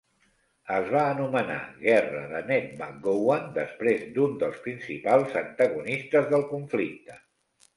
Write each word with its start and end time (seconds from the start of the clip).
Es 0.75 0.87
va 0.93 1.01
anomenar 1.09 1.57
guerra 1.83 2.23
de 2.31 2.41
Ned 2.47 2.73
McGowan 2.79 3.45
després 3.59 4.09
d'un 4.17 4.35
dels 4.45 4.59
principals 4.67 5.37
antagonistes 5.43 6.31
del 6.33 6.49
conflicte. 6.57 7.21